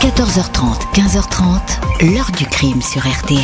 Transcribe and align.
14h30, 0.00 0.92
15h30, 0.94 2.12
l'heure 2.12 2.30
du 2.36 2.44
crime 2.46 2.82
sur 2.82 3.00
RTL. 3.00 3.40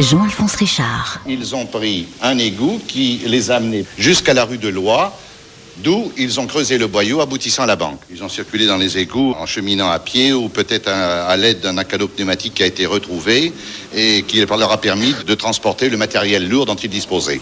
Jean-Alphonse 0.00 0.56
Richard. 0.56 1.20
Ils 1.28 1.54
ont 1.54 1.64
pris 1.64 2.08
un 2.22 2.38
égout 2.38 2.80
qui 2.88 3.20
les 3.24 3.52
a 3.52 3.56
amenés 3.56 3.84
jusqu'à 3.96 4.34
la 4.34 4.44
rue 4.44 4.58
de 4.58 4.68
Loire, 4.68 5.12
d'où 5.78 6.12
ils 6.18 6.40
ont 6.40 6.46
creusé 6.46 6.76
le 6.76 6.88
boyau 6.88 7.20
aboutissant 7.20 7.62
à 7.62 7.66
la 7.66 7.76
banque. 7.76 8.00
Ils 8.10 8.24
ont 8.24 8.28
circulé 8.28 8.66
dans 8.66 8.76
les 8.76 8.98
égouts 8.98 9.34
en 9.38 9.46
cheminant 9.46 9.90
à 9.90 10.00
pied 10.00 10.32
ou 10.32 10.48
peut-être 10.48 10.88
à, 10.88 11.36
l'aide 11.36 11.60
d'un 11.60 11.78
acado 11.78 12.08
pneumatique 12.08 12.54
qui 12.54 12.62
a 12.64 12.66
été 12.66 12.84
retrouvé 12.84 13.52
et 13.94 14.22
qui 14.26 14.44
leur 14.44 14.72
a 14.72 14.80
permis 14.80 15.14
de 15.24 15.34
transporter 15.34 15.88
le 15.88 15.96
matériel 15.96 16.48
lourd 16.48 16.66
dont 16.66 16.74
ils 16.74 16.90
disposaient. 16.90 17.40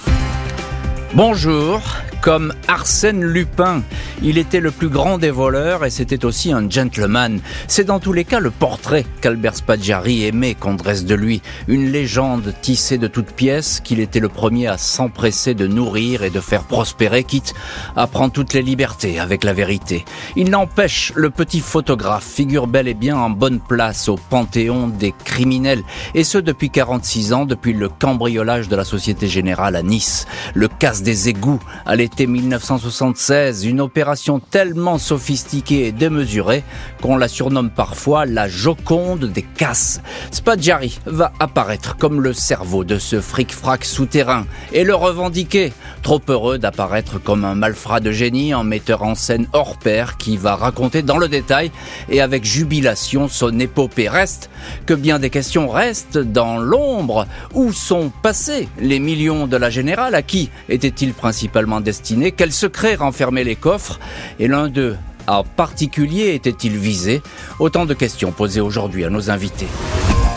Bonjour, 1.15 1.81
comme 2.21 2.53
Arsène 2.69 3.25
Lupin. 3.25 3.83
Il 4.23 4.37
était 4.37 4.61
le 4.61 4.71
plus 4.71 4.89
grand 4.89 5.17
des 5.17 5.31
voleurs 5.31 5.85
et 5.85 5.91
c'était 5.91 6.25
aussi 6.25 6.53
un 6.53 6.69
gentleman. 6.69 7.41
C'est 7.67 7.85
dans 7.85 8.01
tous 8.01 8.13
les 8.13 8.25
cas 8.25 8.41
le 8.41 8.51
portrait 8.51 9.07
qu'Albert 9.23 9.57
Spaggiari 9.57 10.25
aimait 10.25 10.55
qu'on 10.55 10.75
dresse 10.75 11.07
de 11.07 11.15
lui. 11.15 11.41
Une 11.67 11.91
légende 11.91 12.53
tissée 12.61 12.99
de 12.99 13.07
toutes 13.07 13.33
pièces 13.33 13.81
qu'il 13.81 14.01
était 14.01 14.21
le 14.21 14.29
premier 14.29 14.67
à 14.67 14.77
s'empresser 14.77 15.55
de 15.55 15.67
nourrir 15.67 16.25
et 16.25 16.31
de 16.31 16.41
faire 16.41 16.65
prospérer, 16.65 17.25
quitte 17.25 17.55
à 17.97 18.07
prendre 18.07 18.33
toutes 18.33 18.53
les 18.53 18.63
libertés 18.63 19.19
avec 19.19 19.45
la 19.45 19.55
vérité. 19.55 20.05
Il 20.37 20.51
n'empêche, 20.51 21.13
le 21.15 21.31
petit 21.31 21.61
photographe 21.61 22.27
figure 22.27 22.67
bel 22.67 22.89
et 22.89 22.95
bien 22.95 23.17
en 23.17 23.31
bonne 23.31 23.61
place 23.61 24.09
au 24.09 24.17
panthéon 24.17 24.89
des 24.89 25.15
criminels. 25.25 25.85
Et 26.15 26.25
ce 26.25 26.39
depuis 26.39 26.71
46 26.71 27.33
ans, 27.33 27.47
depuis 27.47 27.73
le 27.73 27.89
cambriolage 27.89 28.69
de 28.69 28.77
la 28.77 28.85
Société 28.85 29.29
Générale 29.29 29.77
à 29.77 29.83
Nice, 29.83 30.27
le 30.55 30.69
des 31.03 31.29
égouts 31.29 31.61
à 31.87 31.97
l'été 31.97 32.27
1976, 32.27 33.65
une 33.65 33.81
opération 33.81 34.41
tellement 34.41 34.99
sophistiquée 34.99 35.87
et 35.87 35.93
démesurée 35.93 36.65
qu'on 37.03 37.17
la 37.17 37.29
surnomme 37.29 37.71
parfois 37.71 38.27
la 38.27 38.49
Joconde 38.49 39.27
des 39.27 39.43
casses. 39.43 40.01
Spaggiari 40.31 40.99
va 41.07 41.33
apparaître 41.41 41.97
comme 41.97 42.21
le 42.21 42.33
cerveau 42.33 42.85
de 42.85 42.99
ce 42.99 43.21
fric-frac 43.21 43.85
souterrain 43.85 44.47
et 44.73 44.85
le 44.85 44.95
revendiquer, 44.95 45.73
trop 46.03 46.21
heureux 46.29 46.59
d'apparaître 46.59 47.23
comme 47.23 47.45
un 47.45 47.55
malfrat 47.55 48.01
de 48.01 48.11
génie, 48.11 48.55
en 48.55 48.65
metteur 48.65 49.03
en 49.03 49.15
scène 49.15 49.47
hors 49.53 49.79
pair 49.79 50.17
qui 50.17 50.37
va 50.37 50.57
raconter 50.57 51.03
dans 51.03 51.19
le 51.19 51.29
détail 51.29 51.71
et 52.09 52.21
avec 52.21 52.45
jubilation 52.45 53.29
son 53.29 53.59
épopée. 53.59 54.09
Reste 54.09 54.51
que 54.87 54.95
bien 54.95 55.19
des 55.19 55.31
questions 55.31 55.69
restent 55.69 56.19
dans 56.19 56.59
l'ombre. 56.59 57.27
Où 57.55 57.73
sont 57.73 58.11
passés 58.23 58.69
les 58.81 58.99
millions 58.99 59.47
de 59.47 59.57
la 59.57 59.71
générale 59.71 60.15
À 60.15 60.23
qui 60.23 60.51
étaient-ils 60.89 61.13
principalement 61.13 61.81
destinés 61.81 62.33
Quels 62.33 62.53
secrets 62.53 62.95
renfermaient 62.95 63.45
les 63.45 63.57
coffres? 63.57 64.01
Et 64.39 64.49
l'un 64.49 64.69
d'eux 64.69 64.97
en 65.27 65.45
particulier 65.45 66.35
était-il 66.35 66.77
visé? 66.77 67.23
Autant 67.59 67.85
de 67.85 67.95
questions 67.95 68.33
posées 68.33 68.61
aujourd'hui 68.61 69.05
à 69.05 69.11
nos 69.11 69.31
invités. 69.31 69.69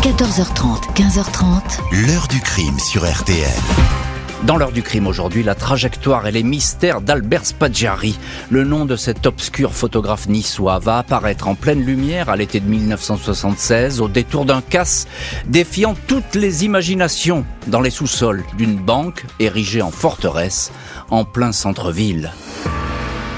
14h30, 0.02 0.94
15h30. 0.96 2.08
L'heure 2.08 2.28
du 2.28 2.40
crime 2.42 2.80
sur 2.80 3.10
RTL. 3.10 4.11
Dans 4.46 4.58
l'heure 4.58 4.72
du 4.72 4.82
crime 4.82 5.06
aujourd'hui, 5.06 5.44
la 5.44 5.54
trajectoire 5.54 6.26
et 6.26 6.32
les 6.32 6.42
mystères 6.42 7.02
d'Albert 7.02 7.46
Spaggiari. 7.46 8.18
Le 8.50 8.64
nom 8.64 8.86
de 8.86 8.96
cet 8.96 9.28
obscur 9.28 9.72
photographe 9.72 10.28
niçois 10.28 10.80
va 10.80 10.98
apparaître 10.98 11.48
en 11.48 11.54
pleine 11.54 11.86
lumière 11.86 12.28
à 12.28 12.36
l'été 12.36 12.60
de 12.60 12.68
1976 12.68 14.02
au 14.02 14.08
détour 14.08 14.46
d'un 14.46 14.62
casse 14.62 15.08
défiant 15.46 15.96
toutes 16.08 16.34
les 16.34 16.66
imaginations 16.66 17.46
dans 17.68 17.82
les 17.82 17.92
sous-sols 17.92 18.44
d'une 18.58 18.78
banque 18.78 19.26
érigée 19.40 19.84
en 19.84 19.92
forteresse 19.92 20.72
en 21.12 21.24
plein 21.24 21.52
centre-ville. 21.52 22.32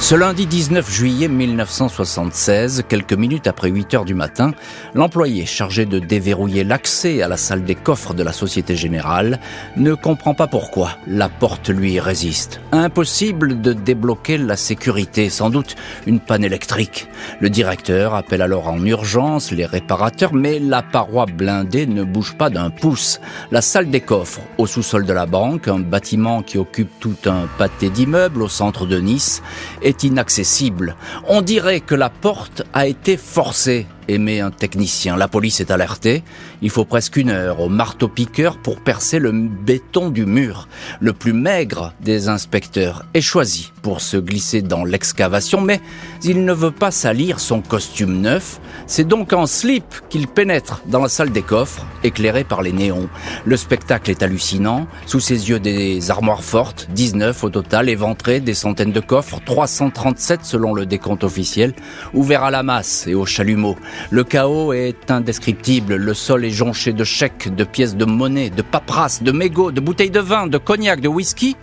Ce 0.03 0.15
lundi 0.15 0.45
19 0.47 0.91
juillet 0.91 1.29
1976, 1.29 2.83
quelques 2.89 3.13
minutes 3.13 3.47
après 3.47 3.69
8 3.69 3.93
heures 3.93 4.03
du 4.03 4.15
matin, 4.15 4.51
l'employé 4.95 5.45
chargé 5.45 5.85
de 5.85 5.97
déverrouiller 5.97 6.65
l'accès 6.65 7.21
à 7.21 7.29
la 7.29 7.37
salle 7.37 7.63
des 7.63 7.75
coffres 7.75 8.13
de 8.13 8.21
la 8.21 8.33
Société 8.33 8.75
Générale 8.75 9.39
ne 9.77 9.93
comprend 9.93 10.33
pas 10.33 10.47
pourquoi 10.47 10.89
la 11.07 11.29
porte 11.29 11.69
lui 11.69 12.01
résiste. 12.01 12.59
Impossible 12.73 13.61
de 13.61 13.71
débloquer 13.71 14.37
la 14.37 14.57
sécurité, 14.57 15.29
sans 15.29 15.49
doute 15.49 15.77
une 16.05 16.19
panne 16.19 16.43
électrique. 16.43 17.07
Le 17.39 17.49
directeur 17.49 18.13
appelle 18.13 18.41
alors 18.41 18.67
en 18.67 18.85
urgence 18.85 19.53
les 19.53 19.65
réparateurs, 19.65 20.33
mais 20.33 20.59
la 20.59 20.81
paroi 20.81 21.27
blindée 21.27 21.87
ne 21.87 22.03
bouge 22.03 22.35
pas 22.37 22.49
d'un 22.49 22.71
pouce. 22.71 23.21
La 23.51 23.61
salle 23.61 23.89
des 23.89 24.01
coffres, 24.01 24.41
au 24.57 24.67
sous-sol 24.67 25.05
de 25.05 25.13
la 25.13 25.27
banque, 25.27 25.69
un 25.69 25.79
bâtiment 25.79 26.41
qui 26.41 26.57
occupe 26.57 26.91
tout 26.99 27.15
un 27.25 27.47
pâté 27.57 27.89
d'immeubles 27.89 28.41
au 28.41 28.49
centre 28.49 28.85
de 28.85 28.99
Nice, 28.99 29.41
est 29.81 29.92
inaccessible. 30.01 30.95
On 31.27 31.41
dirait 31.41 31.81
que 31.81 31.93
la 31.93 32.09
porte 32.09 32.63
a 32.73 32.87
été 32.87 33.17
forcée 33.17 33.85
émet 34.07 34.39
un 34.39 34.51
technicien. 34.51 35.17
La 35.17 35.27
police 35.27 35.59
est 35.59 35.71
alertée. 35.71 36.23
Il 36.61 36.69
faut 36.69 36.85
presque 36.85 37.17
une 37.17 37.29
heure 37.29 37.59
au 37.59 37.69
marteau-piqueur 37.69 38.57
pour 38.57 38.79
percer 38.79 39.19
le 39.19 39.31
béton 39.31 40.09
du 40.09 40.25
mur. 40.25 40.67
Le 40.99 41.13
plus 41.13 41.33
maigre 41.33 41.93
des 42.01 42.29
inspecteurs 42.29 43.05
est 43.13 43.21
choisi 43.21 43.71
pour 43.81 44.01
se 44.01 44.17
glisser 44.17 44.61
dans 44.61 44.85
l'excavation, 44.85 45.61
mais 45.61 45.81
il 46.23 46.45
ne 46.45 46.53
veut 46.53 46.71
pas 46.71 46.91
salir 46.91 47.39
son 47.39 47.61
costume 47.61 48.21
neuf. 48.21 48.59
C'est 48.87 49.07
donc 49.07 49.33
en 49.33 49.45
slip 49.45 49.83
qu'il 50.09 50.27
pénètre 50.27 50.81
dans 50.85 51.01
la 51.01 51.09
salle 51.09 51.31
des 51.31 51.41
coffres, 51.41 51.85
éclairé 52.03 52.43
par 52.43 52.61
les 52.61 52.71
néons. 52.71 53.09
Le 53.45 53.57
spectacle 53.57 54.09
est 54.09 54.23
hallucinant. 54.23 54.87
Sous 55.05 55.19
ses 55.19 55.49
yeux 55.49 55.59
des 55.59 56.11
armoires 56.11 56.43
fortes, 56.43 56.87
19 56.93 57.43
au 57.43 57.49
total, 57.49 57.89
éventrées, 57.89 58.39
des 58.39 58.53
centaines 58.53 58.91
de 58.91 58.99
coffres, 58.99 59.39
337 59.45 60.39
selon 60.43 60.73
le 60.73 60.85
décompte 60.85 61.23
officiel, 61.23 61.73
ouverts 62.13 62.43
à 62.43 62.51
la 62.51 62.63
masse 62.63 63.07
et 63.07 63.13
au 63.13 63.25
chalumeau. 63.25 63.75
Le 64.09 64.23
chaos 64.23 64.73
est 64.73 65.11
indescriptible. 65.11 65.95
Le 65.95 66.13
sol 66.13 66.45
est 66.45 66.51
jonché 66.51 66.93
de 66.93 67.03
chèques, 67.03 67.53
de 67.53 67.63
pièces 67.63 67.95
de 67.95 68.05
monnaie, 68.05 68.49
de 68.49 68.61
paperasses, 68.61 69.23
de 69.23 69.31
mégots, 69.31 69.71
de 69.71 69.81
bouteilles 69.81 70.09
de 70.09 70.19
vin, 70.19 70.47
de 70.47 70.57
cognac, 70.57 71.01
de 71.01 71.07
whisky 71.07 71.55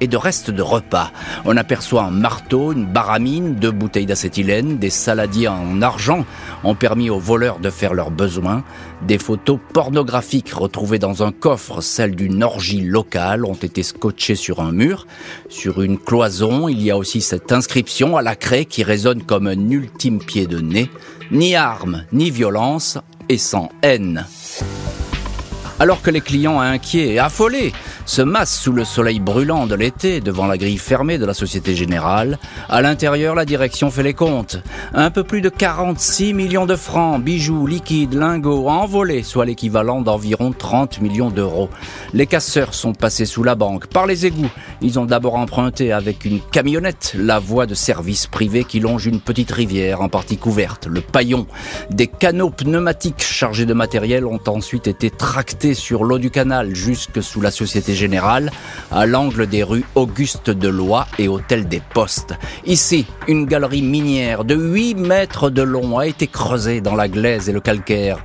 et 0.00 0.06
de 0.06 0.16
restes 0.16 0.50
de 0.50 0.62
repas. 0.62 1.10
On 1.44 1.56
aperçoit 1.56 2.04
un 2.04 2.10
marteau, 2.10 2.72
une 2.72 2.86
baramine, 2.86 3.54
deux 3.54 3.70
bouteilles 3.70 4.06
d'acétylène, 4.06 4.78
des 4.78 4.90
saladiers 4.90 5.48
en 5.48 5.80
argent 5.82 6.24
ont 6.64 6.74
permis 6.74 7.10
aux 7.10 7.18
voleurs 7.18 7.58
de 7.58 7.70
faire 7.70 7.94
leurs 7.94 8.10
besoins. 8.10 8.62
Des 9.02 9.18
photos 9.18 9.58
pornographiques 9.72 10.52
retrouvées 10.52 10.98
dans 10.98 11.22
un 11.22 11.32
coffre, 11.32 11.80
celles 11.80 12.14
d'une 12.14 12.42
orgie 12.42 12.80
locale, 12.80 13.44
ont 13.44 13.54
été 13.54 13.82
scotchées 13.82 14.34
sur 14.34 14.60
un 14.60 14.72
mur. 14.72 15.06
Sur 15.48 15.82
une 15.82 15.98
cloison, 15.98 16.68
il 16.68 16.82
y 16.82 16.90
a 16.90 16.96
aussi 16.96 17.20
cette 17.20 17.52
inscription 17.52 18.16
à 18.16 18.22
la 18.22 18.36
craie 18.36 18.64
qui 18.64 18.82
résonne 18.82 19.22
comme 19.22 19.46
un 19.46 19.70
ultime 19.70 20.18
pied 20.18 20.46
de 20.46 20.60
nez. 20.60 20.90
Ni 21.30 21.56
armes, 21.56 22.04
ni 22.12 22.30
violence, 22.30 22.98
et 23.28 23.38
sans 23.38 23.70
haine. 23.82 24.26
Alors 25.78 26.00
que 26.00 26.10
les 26.10 26.22
clients 26.22 26.58
inquiets 26.58 27.12
et 27.12 27.18
affolés 27.18 27.74
se 28.06 28.22
massent 28.22 28.58
sous 28.58 28.72
le 28.72 28.84
soleil 28.84 29.20
brûlant 29.20 29.66
de 29.66 29.74
l'été 29.74 30.20
devant 30.20 30.46
la 30.46 30.56
grille 30.56 30.78
fermée 30.78 31.18
de 31.18 31.26
la 31.26 31.34
Société 31.34 31.74
Générale, 31.74 32.38
à 32.70 32.80
l'intérieur, 32.80 33.34
la 33.34 33.44
direction 33.44 33.90
fait 33.90 34.02
les 34.02 34.14
comptes. 34.14 34.56
Un 34.94 35.10
peu 35.10 35.22
plus 35.22 35.42
de 35.42 35.50
46 35.50 36.32
millions 36.32 36.64
de 36.64 36.76
francs, 36.76 37.22
bijoux, 37.22 37.66
liquides, 37.66 38.14
lingots, 38.14 38.68
envolés, 38.68 39.22
soit 39.22 39.44
l'équivalent 39.44 40.00
d'environ 40.00 40.54
30 40.56 41.02
millions 41.02 41.30
d'euros. 41.30 41.68
Les 42.14 42.26
casseurs 42.26 42.72
sont 42.72 42.94
passés 42.94 43.26
sous 43.26 43.42
la 43.42 43.54
banque, 43.54 43.86
par 43.88 44.06
les 44.06 44.24
égouts. 44.24 44.50
Ils 44.80 44.98
ont 44.98 45.04
d'abord 45.04 45.34
emprunté 45.34 45.92
avec 45.92 46.24
une 46.24 46.40
camionnette 46.40 47.14
la 47.18 47.38
voie 47.38 47.66
de 47.66 47.74
service 47.74 48.26
privé 48.26 48.64
qui 48.64 48.80
longe 48.80 49.04
une 49.04 49.20
petite 49.20 49.50
rivière 49.50 50.00
en 50.00 50.08
partie 50.08 50.38
couverte, 50.38 50.86
le 50.86 51.02
paillon. 51.02 51.46
Des 51.90 52.06
canaux 52.06 52.50
pneumatiques 52.50 53.22
chargés 53.22 53.66
de 53.66 53.74
matériel 53.74 54.24
ont 54.24 54.40
ensuite 54.46 54.86
été 54.86 55.10
tractés 55.10 55.65
sur 55.74 56.04
l'eau 56.04 56.18
du 56.18 56.30
canal 56.30 56.74
jusque 56.74 57.22
sous 57.22 57.40
la 57.40 57.50
Société 57.50 57.94
Générale, 57.94 58.50
à 58.90 59.06
l'angle 59.06 59.46
des 59.46 59.62
rues 59.62 59.84
Auguste 59.94 60.50
de 60.50 60.68
Lois 60.68 61.06
et 61.18 61.28
Hôtel 61.28 61.68
des 61.68 61.80
Postes. 61.94 62.34
Ici, 62.64 63.06
une 63.28 63.46
galerie 63.46 63.82
minière 63.82 64.44
de 64.44 64.54
8 64.54 64.94
mètres 64.94 65.50
de 65.50 65.62
long 65.62 65.98
a 65.98 66.06
été 66.06 66.26
creusée 66.26 66.80
dans 66.80 66.94
la 66.94 67.08
glaise 67.08 67.48
et 67.48 67.52
le 67.52 67.60
calcaire, 67.60 68.18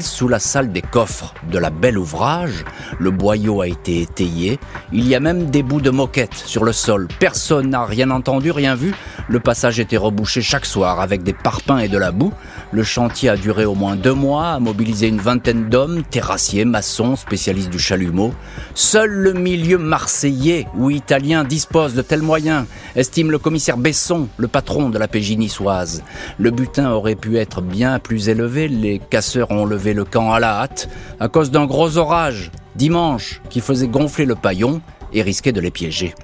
sous 0.00 0.26
la 0.26 0.38
salle 0.38 0.72
des 0.72 0.80
coffres 0.80 1.34
de 1.52 1.58
la 1.58 1.68
belle 1.68 1.98
ouvrage. 1.98 2.64
Le 2.98 3.10
boyau 3.10 3.60
a 3.60 3.68
été 3.68 4.00
étayé. 4.00 4.58
Il 4.90 5.06
y 5.06 5.14
a 5.14 5.20
même 5.20 5.50
des 5.50 5.62
bouts 5.62 5.82
de 5.82 5.90
moquette 5.90 6.32
sur 6.34 6.64
le 6.64 6.72
sol. 6.72 7.08
Personne 7.20 7.68
n'a 7.68 7.84
rien 7.84 8.10
entendu, 8.10 8.50
rien 8.50 8.74
vu. 8.74 8.94
Le 9.28 9.38
passage 9.38 9.78
était 9.78 9.98
rebouché 9.98 10.40
chaque 10.40 10.64
soir 10.64 11.00
avec 11.00 11.22
des 11.24 11.34
parpaings 11.34 11.80
et 11.80 11.88
de 11.88 11.98
la 11.98 12.10
boue. 12.10 12.32
Le 12.72 12.82
chantier 12.82 13.28
a 13.28 13.36
duré 13.36 13.66
au 13.66 13.74
moins 13.74 13.96
deux 13.96 14.14
mois, 14.14 14.52
a 14.52 14.60
mobilisé 14.60 15.08
une 15.08 15.20
vingtaine 15.20 15.68
d'hommes, 15.68 16.04
terrassiers, 16.04 16.64
maçons, 16.64 17.14
spécialistes 17.14 17.68
du 17.68 17.78
chalumeau. 17.78 18.32
Seul 18.74 19.10
le 19.10 19.34
milieu 19.34 19.76
marseillais 19.76 20.66
ou 20.74 20.88
italien 20.88 21.44
dispose 21.44 21.92
de 21.92 22.00
tels 22.00 22.22
moyens, 22.22 22.64
estime 22.94 23.30
le 23.30 23.38
commissaire 23.38 23.76
Besson, 23.76 24.28
le 24.38 24.48
patron 24.48 24.88
de 24.88 24.98
la 24.98 25.06
PJ 25.06 25.32
niçoise. 25.32 26.02
Le 26.38 26.50
butin 26.50 26.90
aurait 26.92 27.14
pu 27.14 27.36
être 27.36 27.60
bien 27.60 27.98
plus 27.98 28.30
élevé, 28.30 28.68
les 28.68 29.00
casseurs 29.10 29.50
ont 29.50 29.65
levé 29.66 29.94
le 29.94 30.04
camp 30.04 30.32
à 30.32 30.40
la 30.40 30.60
hâte 30.60 30.88
à 31.20 31.28
cause 31.28 31.50
d'un 31.50 31.66
gros 31.66 31.96
orage, 31.98 32.50
dimanche, 32.74 33.40
qui 33.50 33.60
faisait 33.60 33.88
gonfler 33.88 34.24
le 34.24 34.34
paillon 34.34 34.80
et 35.12 35.22
risquait 35.22 35.52
de 35.52 35.60
les 35.60 35.70
piéger. 35.70 36.14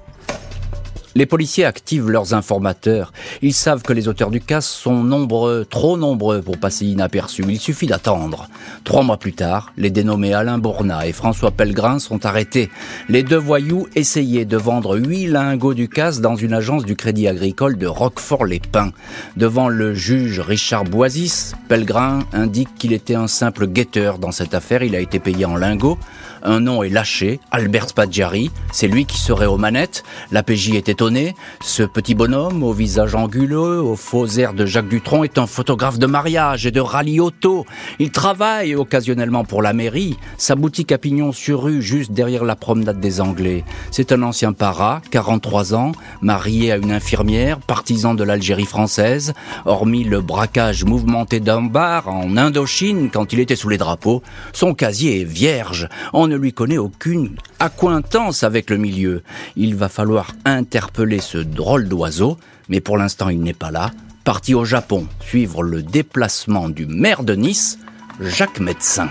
Les 1.14 1.26
policiers 1.26 1.64
activent 1.64 2.11
leurs 2.11 2.32
informateurs. 2.32 3.12
Ils 3.43 3.53
savent 3.53 3.82
que 3.82 3.93
les 3.93 4.09
auteurs 4.09 4.31
du 4.31 4.41
casse 4.41 4.69
sont 4.69 5.05
nombreux, 5.05 5.67
trop 5.69 5.97
nombreux 5.97 6.41
pour 6.41 6.59
passer 6.59 6.87
inaperçus. 6.87 7.44
Il 7.47 7.61
suffit 7.61 7.87
d'attendre. 7.87 8.49
Trois 8.85 9.03
mois 9.03 9.19
plus 9.19 9.35
tard, 9.35 9.73
les 9.76 9.91
dénommés 9.91 10.32
Alain 10.32 10.59
Bourna 10.59 11.06
et 11.06 11.12
François 11.12 11.50
Pellegrin 11.50 11.99
sont 11.99 12.25
arrêtés. 12.25 12.70
Les 13.09 13.23
deux 13.23 13.37
voyous 13.37 13.87
essayaient 13.94 14.47
de 14.47 14.56
vendre 14.56 14.97
huit 14.97 15.26
lingots 15.26 15.75
du 15.75 15.88
casse 15.88 16.20
dans 16.20 16.37
une 16.37 16.55
agence 16.55 16.85
du 16.85 16.97
Crédit 16.97 17.29
Agricole 17.29 17.76
de 17.76 17.87
Roquefort-les-Pins. 17.87 18.93
Devant 19.37 19.69
le 19.69 19.94
juge 19.94 20.41
Richard 20.41 20.85
Boisis, 20.85 21.55
Pellegrin 21.69 22.20
indique 22.32 22.75
qu'il 22.76 22.93
était 22.93 23.15
un 23.15 23.26
simple 23.29 23.67
guetteur 23.67 24.19
dans 24.19 24.32
cette 24.32 24.55
affaire. 24.55 24.82
Il 24.82 24.97
a 24.97 25.00
été 25.00 25.19
payé 25.19 25.44
en 25.44 25.56
lingots. 25.56 25.99
Un 26.44 26.61
nom 26.61 26.83
est 26.83 26.89
lâché, 26.89 27.39
Albert 27.50 27.91
Spadjari. 27.91 28.50
C'est 28.73 28.89
lui 28.89 29.05
qui 29.05 29.19
serait 29.19 29.47
aux 29.47 29.59
manettes. 29.59 30.03
La 30.33 30.43
PJ 30.43 30.71
est 30.71 30.89
étonné. 30.89 31.35
Ce 31.61 31.83
petit 31.83 32.15
bonhomme, 32.15 32.62
au 32.62 32.73
visage 32.73 33.15
anguleux, 33.15 33.81
au 33.81 33.94
faux 33.94 34.27
air 34.27 34.53
de 34.53 34.67
Jacques 34.67 34.89
Dutronc, 34.89 35.25
est 35.25 35.39
un 35.39 35.47
photographe 35.47 35.99
de 35.99 36.06
mariage 36.06 36.67
et 36.67 36.71
de 36.71 36.81
rallye 36.81 37.21
auto. 37.21 37.65
Il 38.00 38.11
travaille 38.11 38.75
occasionnellement 38.75 39.44
pour 39.44 39.62
la 39.62 39.73
mairie. 39.73 40.17
Sa 40.37 40.56
boutique 40.56 40.91
à 40.91 40.99
pignon 40.99 41.33
sur 41.33 41.62
rue, 41.62 41.81
juste 41.81 42.12
derrière 42.12 42.44
la 42.44 42.56
promenade 42.56 42.99
des 42.99 43.21
Anglais. 43.21 43.65
C'est 43.91 44.11
un 44.11 44.23
ancien 44.23 44.53
para, 44.53 45.00
43 45.11 45.75
ans, 45.75 45.93
marié 46.23 46.73
à 46.73 46.77
une 46.77 46.93
infirmière, 46.93 47.59
partisan 47.61 48.15
de 48.15 48.25
l'Algérie 48.25 48.67
française. 48.67 49.33
Hormis 49.65 50.05
le 50.05 50.21
braquage 50.21 50.85
mouvementé 50.85 51.39
d'un 51.39 51.62
bar 51.62 52.09
en 52.09 52.37
Indochine 52.37 53.11
quand 53.12 53.33
il 53.33 53.41
était 53.41 53.56
sous 53.56 53.69
les 53.69 53.79
drapeaux, 53.79 54.23
son 54.53 54.75
casier 54.75 55.21
est 55.21 55.25
vierge 55.25 55.89
ne 56.32 56.38
lui 56.38 56.55
connaît 56.55 56.79
aucune 56.79 57.37
accointance 57.58 58.43
avec 58.43 58.70
le 58.70 58.79
milieu. 58.79 59.23
Il 59.55 59.76
va 59.76 59.90
falloir 59.90 60.32
interpeller 60.46 61.19
ce 61.19 61.37
drôle 61.37 61.88
d'oiseau, 61.88 62.38
mais 62.70 62.81
pour 62.81 62.96
l'instant 62.96 63.29
il 63.29 63.40
n'est 63.40 63.52
pas 63.52 63.70
là. 63.70 63.90
Parti 64.25 64.55
au 64.55 64.64
Japon, 64.64 65.06
suivre 65.20 65.62
le 65.62 65.82
déplacement 65.82 66.70
du 66.70 66.87
maire 66.87 67.23
de 67.23 67.34
Nice, 67.34 67.79
Jacques 68.20 68.61
Médecin. 68.61 69.11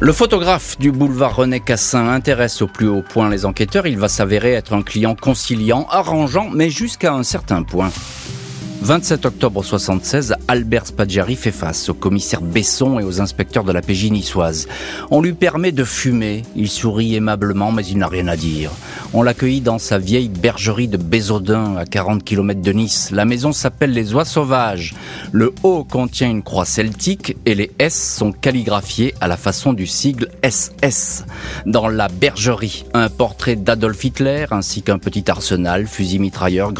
Le 0.00 0.12
photographe 0.12 0.76
du 0.80 0.90
boulevard 0.90 1.36
René 1.36 1.60
Cassin 1.60 2.08
intéresse 2.08 2.60
au 2.60 2.66
plus 2.66 2.88
haut 2.88 3.04
point 3.08 3.30
les 3.30 3.46
enquêteurs. 3.46 3.86
Il 3.86 3.98
va 3.98 4.08
s'avérer 4.08 4.54
être 4.54 4.72
un 4.72 4.82
client 4.82 5.14
conciliant, 5.14 5.86
arrangeant, 5.90 6.50
mais 6.52 6.70
jusqu'à 6.70 7.14
un 7.14 7.22
certain 7.22 7.62
point. 7.62 7.92
27 8.82 9.26
octobre 9.26 9.62
76, 9.62 10.34
Albert 10.48 10.88
Spadjari 10.88 11.36
fait 11.36 11.52
face 11.52 11.88
au 11.88 11.94
commissaire 11.94 12.40
Besson 12.40 12.98
et 12.98 13.04
aux 13.04 13.20
inspecteurs 13.20 13.62
de 13.62 13.70
la 13.70 13.80
PJ 13.80 14.10
niçoise. 14.10 14.66
On 15.12 15.20
lui 15.22 15.34
permet 15.34 15.70
de 15.70 15.84
fumer, 15.84 16.42
il 16.56 16.68
sourit 16.68 17.14
aimablement 17.14 17.70
mais 17.70 17.86
il 17.86 17.98
n'a 17.98 18.08
rien 18.08 18.26
à 18.26 18.36
dire. 18.36 18.72
On 19.14 19.22
l'accueillit 19.22 19.60
dans 19.60 19.78
sa 19.78 19.98
vieille 19.98 20.28
bergerie 20.28 20.88
de 20.88 20.96
Bézodin 20.96 21.76
à 21.76 21.84
40 21.84 22.24
km 22.24 22.60
de 22.60 22.72
Nice. 22.72 23.10
La 23.12 23.24
maison 23.24 23.52
s'appelle 23.52 23.92
les 23.92 24.14
Oies 24.14 24.24
Sauvages. 24.24 24.94
Le 25.30 25.54
haut 25.62 25.84
contient 25.84 26.30
une 26.30 26.42
croix 26.42 26.64
celtique 26.64 27.36
et 27.46 27.54
les 27.54 27.70
S 27.78 28.16
sont 28.16 28.32
calligraphiés 28.32 29.14
à 29.20 29.28
la 29.28 29.36
façon 29.36 29.74
du 29.74 29.86
sigle 29.86 30.28
SS. 30.42 31.24
Dans 31.66 31.88
la 31.88 32.08
bergerie, 32.08 32.84
un 32.94 33.08
portrait 33.08 33.54
d'Adolf 33.54 34.02
Hitler 34.02 34.46
ainsi 34.50 34.82
qu'un 34.82 34.98
petit 34.98 35.30
arsenal, 35.30 35.86
fusil 35.86 36.18
mitrailleur. 36.18 36.72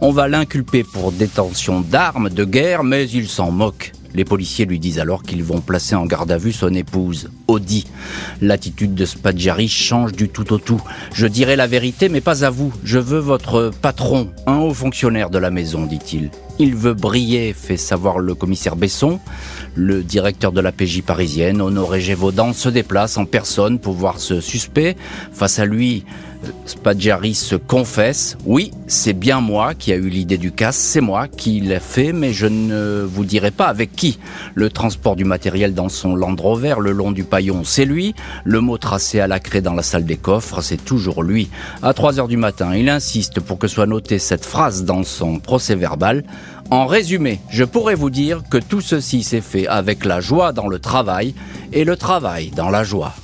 On 0.00 0.12
va 0.12 0.28
inculpé 0.46 0.84
pour 0.84 1.10
détention 1.10 1.80
d'armes 1.80 2.30
de 2.30 2.44
guerre, 2.44 2.84
mais 2.84 3.08
il 3.08 3.26
s'en 3.26 3.50
moque. 3.50 3.90
Les 4.14 4.24
policiers 4.24 4.64
lui 4.64 4.78
disent 4.78 5.00
alors 5.00 5.24
qu'ils 5.24 5.42
vont 5.42 5.60
placer 5.60 5.96
en 5.96 6.06
garde 6.06 6.30
à 6.30 6.38
vue 6.38 6.52
son 6.52 6.72
épouse, 6.72 7.30
Audi. 7.48 7.84
L'attitude 8.40 8.94
de 8.94 9.04
Spadjari 9.04 9.66
change 9.66 10.12
du 10.12 10.28
tout 10.28 10.52
au 10.52 10.58
tout. 10.58 10.80
Je 11.12 11.26
dirai 11.26 11.56
la 11.56 11.66
vérité, 11.66 12.08
mais 12.08 12.20
pas 12.20 12.44
à 12.44 12.50
vous. 12.50 12.72
Je 12.84 13.00
veux 13.00 13.18
votre 13.18 13.72
patron, 13.82 14.30
un 14.46 14.58
haut 14.58 14.72
fonctionnaire 14.72 15.30
de 15.30 15.38
la 15.38 15.50
maison, 15.50 15.84
dit-il. 15.84 16.30
Il 16.58 16.74
veut 16.74 16.94
briller, 16.94 17.52
fait 17.52 17.76
savoir 17.76 18.18
le 18.18 18.34
commissaire 18.34 18.76
Besson. 18.76 19.20
Le 19.74 20.02
directeur 20.02 20.52
de 20.52 20.60
la 20.62 20.72
PJ 20.72 21.02
parisienne, 21.02 21.60
Honoré 21.60 22.00
Gévaudan, 22.00 22.54
se 22.54 22.70
déplace 22.70 23.18
en 23.18 23.26
personne 23.26 23.78
pour 23.78 23.92
voir 23.92 24.18
ce 24.18 24.40
suspect. 24.40 24.96
Face 25.32 25.58
à 25.58 25.66
lui, 25.66 26.06
Spadjari 26.64 27.34
se 27.34 27.56
confesse. 27.56 28.38
Oui, 28.46 28.70
c'est 28.86 29.12
bien 29.12 29.40
moi 29.40 29.74
qui 29.74 29.92
a 29.92 29.96
eu 29.96 30.08
l'idée 30.08 30.38
du 30.38 30.52
casse, 30.52 30.76
c'est 30.76 31.00
moi 31.02 31.28
qui 31.28 31.60
l'ai 31.60 31.80
fait, 31.80 32.12
mais 32.12 32.32
je 32.32 32.46
ne 32.46 33.06
vous 33.06 33.24
dirai 33.26 33.50
pas 33.50 33.66
avec 33.66 33.92
qui. 33.94 34.18
Le 34.54 34.70
transport 34.70 35.16
du 35.16 35.24
matériel 35.24 35.74
dans 35.74 35.90
son 35.90 36.14
Land 36.14 36.36
Rover 36.38 36.76
le 36.80 36.92
long 36.92 37.12
du 37.12 37.24
paillon, 37.24 37.64
c'est 37.64 37.84
lui. 37.84 38.14
Le 38.44 38.60
mot 38.62 38.78
tracé 38.78 39.20
à 39.20 39.26
la 39.26 39.40
craie 39.40 39.60
dans 39.60 39.74
la 39.74 39.82
salle 39.82 40.06
des 40.06 40.16
coffres, 40.16 40.62
c'est 40.62 40.82
toujours 40.82 41.22
lui. 41.22 41.50
À 41.82 41.92
3 41.92 42.18
heures 42.18 42.28
du 42.28 42.38
matin, 42.38 42.74
il 42.74 42.88
insiste 42.88 43.40
pour 43.40 43.58
que 43.58 43.68
soit 43.68 43.86
notée 43.86 44.18
cette 44.18 44.46
phrase 44.46 44.84
dans 44.84 45.02
son 45.02 45.38
procès 45.38 45.74
verbal. 45.74 46.24
En 46.70 46.86
résumé, 46.86 47.40
je 47.48 47.64
pourrais 47.64 47.94
vous 47.94 48.10
dire 48.10 48.42
que 48.50 48.58
tout 48.58 48.80
ceci 48.80 49.22
s'est 49.22 49.40
fait 49.40 49.66
avec 49.66 50.04
la 50.04 50.20
joie 50.20 50.52
dans 50.52 50.66
le 50.66 50.78
travail 50.78 51.34
et 51.72 51.84
le 51.84 51.96
travail 51.96 52.50
dans 52.50 52.70
la 52.70 52.82
joie. 52.82 53.14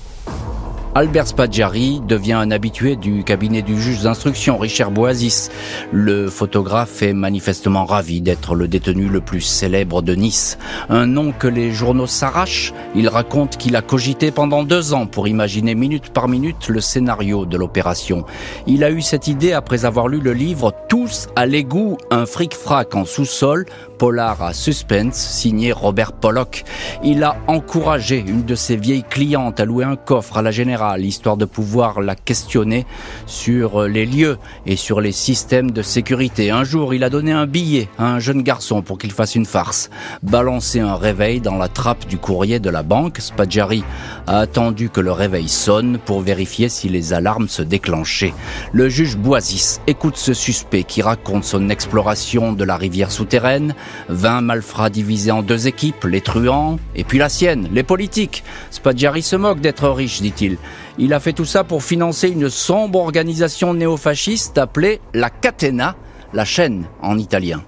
Albert 0.95 1.29
Spadjari 1.29 2.03
devient 2.07 2.35
un 2.35 2.51
habitué 2.51 2.97
du 2.97 3.25
cabinet 3.25 3.63
du 3.63 3.81
juge 3.81 4.03
d'instruction 4.03 4.59
Richard 4.59 4.91
Boasis. 4.91 5.51
Le 5.91 6.29
photographe 6.29 7.01
est 7.01 7.15
manifestement 7.15 7.87
ravi 7.87 8.21
d'être 8.21 8.55
le 8.55 8.69
détenu 8.69 9.09
le 9.09 9.23
plus 9.23 9.41
célèbre 9.41 10.03
de 10.03 10.15
Nice. 10.15 10.59
Un 10.91 11.07
nom 11.07 11.33
que 11.33 11.47
les 11.47 11.71
journaux 11.71 12.07
s'arrachent. 12.07 12.75
Il 12.95 13.09
raconte 13.09 13.57
qu'il 13.57 13.75
a 13.75 13.81
cogité 13.81 14.31
pendant 14.31 14.65
deux 14.65 14.93
ans 14.93 15.07
pour 15.07 15.29
imaginer 15.29 15.75
minute 15.75 16.11
par 16.11 16.29
minute 16.29 16.69
le 16.69 16.83
scénario 16.83 17.47
de 17.47 17.57
l'opération. 17.57 18.27
Il 18.67 18.85
a 18.85 18.91
eu 18.91 19.01
cette 19.01 19.29
idée 19.29 19.55
après 19.55 19.87
avoir 19.87 20.09
lu 20.09 20.21
le 20.21 20.35
livre 20.35 20.75
Tous 20.91 21.27
à 21.37 21.47
l'égout, 21.47 21.97
un 22.11 22.27
fric-frac 22.27 22.95
en 22.95 23.07
sous-sol 23.07 23.65
polar 24.03 24.43
à 24.43 24.53
suspense 24.53 25.15
signé 25.15 25.71
Robert 25.71 26.13
Pollock. 26.13 26.65
Il 27.05 27.23
a 27.23 27.37
encouragé 27.47 28.19
une 28.19 28.43
de 28.43 28.57
ses 28.57 28.75
vieilles 28.75 29.05
clientes 29.09 29.61
à 29.61 29.65
louer 29.65 29.85
un 29.85 29.95
coffre 29.95 30.39
à 30.39 30.43
la 30.43 30.51
générale, 30.51 30.82
histoire 30.99 31.37
de 31.37 31.45
pouvoir 31.45 32.01
la 32.01 32.15
questionner 32.15 32.87
sur 33.27 33.83
les 33.83 34.07
lieux 34.07 34.39
et 34.67 34.77
sur 34.77 35.01
les 35.01 35.13
systèmes 35.13 35.71
de 35.71 35.83
sécurité. 35.83 36.51
Un 36.51 36.65
jour, 36.65 36.95
il 36.95 37.05
a 37.05 37.11
donné 37.11 37.33
un 37.33 37.47
billet 37.47 37.89
à 37.99 38.07
un 38.07 38.19
jeune 38.19 38.43
garçon 38.43 38.83
pour 38.83 38.99
qu'il 38.99 39.13
fasse 39.13 39.35
une 39.35 39.47
farce. 39.47 39.91
Balancer 40.23 40.81
un 40.81 40.97
réveil 40.97 41.41
dans 41.41 41.57
la 41.57 41.69
trappe 41.69 42.07
du 42.07 42.19
courrier 42.19 42.59
de 42.59 42.71
la 42.71 42.83
banque, 42.83 43.19
Spadjari 43.19 43.85
a 44.27 44.39
attendu 44.39 44.91
que 44.91 45.01
le 45.01 45.13
réveil 45.13 45.49
sonne 45.49 45.99
pour 45.99 46.21
vérifier 46.21 46.69
si 46.69 46.89
les 46.89 47.13
alarmes 47.13 47.49
se 47.49 47.63
déclenchaient. 47.63 48.35
Le 48.73 48.89
juge 48.89 49.17
Boisis 49.17 49.81
écoute 49.87 50.17
ce 50.17 50.35
suspect 50.35 50.85
qui 50.85 51.03
raconte 51.03 51.45
son 51.45 51.69
exploration 51.69 52.53
de 52.53 52.65
la 52.65 52.77
rivière 52.77 53.11
souterraine, 53.11 53.75
20 54.09 54.41
malfrats 54.43 54.91
divisés 54.91 55.31
en 55.31 55.43
deux 55.43 55.67
équipes, 55.67 56.05
les 56.05 56.21
truands, 56.21 56.79
et 56.95 57.05
puis 57.05 57.19
la 57.19 57.29
sienne, 57.29 57.69
les 57.73 57.83
politiques. 57.83 58.45
Spadjari 58.71 59.23
se 59.23 59.37
moque 59.37 59.61
d'être 59.61 59.89
riche, 59.89 60.21
dit-il. 60.23 60.59
Il 60.99 61.13
a 61.15 61.21
fait 61.21 61.33
tout 61.33 61.45
ça 61.45 61.65
pour 61.65 61.83
financer 61.83 62.29
une 62.29 62.51
sombre 62.51 63.01
organisation 63.01 63.75
néofasciste 63.75 64.59
appelée 64.59 65.01
la 65.15 65.31
Catena, 65.31 65.97
la 66.33 66.45
chaîne 66.45 66.85
en 67.01 67.19
italien. 67.19 67.63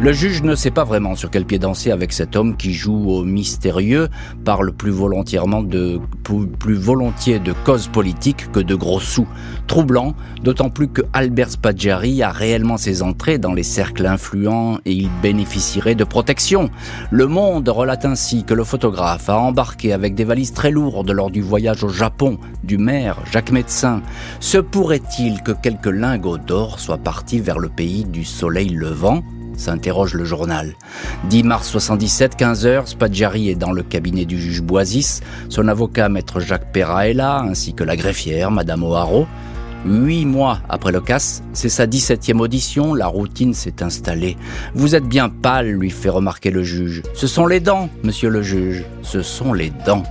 Le 0.00 0.12
juge 0.12 0.42
ne 0.42 0.54
sait 0.54 0.70
pas 0.70 0.84
vraiment 0.84 1.14
sur 1.14 1.30
quel 1.30 1.46
pied 1.46 1.58
danser 1.58 1.90
avec 1.90 2.12
cet 2.12 2.36
homme 2.36 2.58
qui 2.58 2.74
joue 2.74 3.10
au 3.10 3.24
mystérieux, 3.24 4.08
parle 4.44 4.70
plus 4.72 4.90
volontiers 4.90 5.38
de 5.38 7.52
cause 7.64 7.88
politique 7.88 8.52
que 8.52 8.60
de 8.60 8.74
gros 8.74 9.00
sous. 9.00 9.26
Troublant, 9.66 10.14
d'autant 10.42 10.68
plus 10.68 10.88
que 10.88 11.00
Albert 11.14 11.52
Spadjari 11.52 12.22
a 12.22 12.30
réellement 12.30 12.76
ses 12.76 13.02
entrées 13.02 13.38
dans 13.38 13.54
les 13.54 13.62
cercles 13.62 14.04
influents 14.04 14.76
et 14.84 14.92
il 14.92 15.08
bénéficierait 15.22 15.94
de 15.94 16.04
protection. 16.04 16.68
Le 17.10 17.26
Monde 17.26 17.70
relate 17.70 18.04
ainsi 18.04 18.44
que 18.44 18.52
le 18.52 18.64
photographe 18.64 19.30
a 19.30 19.38
embarqué 19.38 19.94
avec 19.94 20.14
des 20.14 20.24
valises 20.24 20.52
très 20.52 20.70
lourdes 20.70 21.12
lors 21.12 21.30
du 21.30 21.40
voyage 21.40 21.82
au 21.82 21.88
Japon 21.88 22.36
du 22.62 22.76
maire 22.76 23.16
Jacques 23.32 23.52
Médecin. 23.52 24.02
Se 24.40 24.58
pourrait-il 24.58 25.42
que 25.42 25.52
quelques 25.52 25.86
lingots 25.86 26.36
d'or 26.36 26.78
soient 26.78 26.98
partis 26.98 27.40
vers 27.40 27.58
le 27.58 27.70
pays 27.70 28.04
du 28.04 28.24
soleil 28.24 28.68
levant? 28.68 29.22
S'interroge 29.56 30.14
le 30.14 30.24
journal. 30.24 30.74
10 31.28 31.42
mars 31.44 31.68
77, 31.68 32.36
15h, 32.38 32.86
Spadjari 32.86 33.50
est 33.50 33.54
dans 33.54 33.72
le 33.72 33.82
cabinet 33.82 34.24
du 34.24 34.40
juge 34.40 34.62
Boisis. 34.62 35.20
Son 35.48 35.68
avocat, 35.68 36.08
maître 36.08 36.40
Jacques 36.40 36.72
Perra, 36.72 37.08
est 37.08 37.14
là, 37.14 37.40
ainsi 37.40 37.74
que 37.74 37.84
la 37.84 37.96
greffière, 37.96 38.50
madame 38.50 38.84
O'Haraud. 38.84 39.26
Huit 39.86 40.24
mois 40.24 40.60
après 40.70 40.92
le 40.92 41.02
casse, 41.02 41.42
c'est 41.52 41.68
sa 41.68 41.86
17e 41.86 42.38
audition, 42.38 42.94
la 42.94 43.06
routine 43.06 43.52
s'est 43.52 43.82
installée. 43.82 44.38
Vous 44.74 44.94
êtes 44.94 45.04
bien 45.04 45.28
pâle, 45.28 45.68
lui 45.72 45.90
fait 45.90 46.08
remarquer 46.08 46.50
le 46.50 46.62
juge. 46.62 47.02
Ce 47.12 47.26
sont 47.26 47.46
les 47.46 47.60
dents, 47.60 47.90
monsieur 48.02 48.30
le 48.30 48.40
juge, 48.40 48.84
ce 49.02 49.20
sont 49.20 49.52
les 49.52 49.70
dents. 49.84 50.04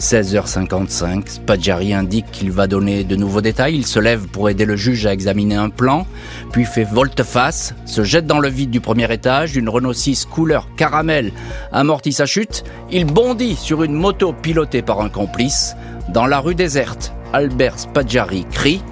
16h55, 0.00 1.28
Spadjari 1.28 1.94
indique 1.94 2.28
qu'il 2.32 2.50
va 2.50 2.66
donner 2.66 3.04
de 3.04 3.14
nouveaux 3.14 3.40
détails. 3.40 3.76
Il 3.76 3.86
se 3.86 4.00
lève 4.00 4.26
pour 4.26 4.48
aider 4.48 4.64
le 4.64 4.74
juge 4.74 5.06
à 5.06 5.12
examiner 5.12 5.54
un 5.54 5.70
plan, 5.70 6.08
puis 6.50 6.64
fait 6.64 6.82
volte-face, 6.82 7.74
se 7.86 8.02
jette 8.02 8.26
dans 8.26 8.40
le 8.40 8.48
vide 8.48 8.70
du 8.70 8.80
premier 8.80 9.12
étage, 9.12 9.56
une 9.56 9.68
Renault 9.68 9.92
6 9.92 10.24
couleur 10.24 10.66
caramel 10.74 11.32
amortit 11.70 12.12
sa 12.12 12.26
chute. 12.26 12.64
Il 12.90 13.04
bondit 13.04 13.54
sur 13.54 13.84
une 13.84 13.94
moto 13.94 14.32
pilotée 14.32 14.82
par 14.82 15.00
un 15.00 15.08
complice. 15.08 15.76
Dans 16.08 16.26
la 16.26 16.40
rue 16.40 16.56
déserte, 16.56 17.12
Albert 17.32 17.78
Spadjari 17.78 18.44
crie 18.50 18.82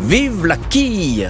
Vive 0.00 0.46
la 0.46 0.56
quille 0.56 1.28